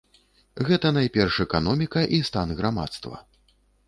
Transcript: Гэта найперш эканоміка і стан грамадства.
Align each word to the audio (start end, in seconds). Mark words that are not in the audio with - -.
Гэта 0.69 0.87
найперш 0.95 1.35
эканоміка 1.45 2.01
і 2.19 2.21
стан 2.31 2.55
грамадства. 2.63 3.21